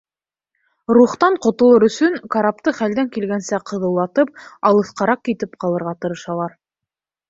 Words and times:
Руххтан 0.97 1.37
ҡотолор 1.43 1.85
өсөн, 1.89 2.17
карапты 2.37 2.75
хәлдән 2.79 3.13
килгәнсә 3.19 3.63
ҡыҙыулатып, 3.71 4.35
алыҫҡараҡ 4.73 5.27
китеп 5.31 5.59
ҡалырға 5.67 5.99
тырышалар. 6.05 6.63